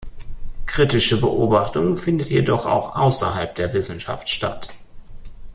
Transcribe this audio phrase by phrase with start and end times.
[0.65, 4.73] Kritische Beobachtung findet jedoch auch außerhalb der Wissenschaft statt.